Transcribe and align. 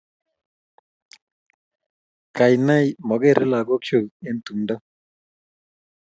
kainei 2.37 2.87
makere 3.07 3.45
lagokchu 3.53 3.99
eng 4.27 4.39
tumdo? 4.45 4.75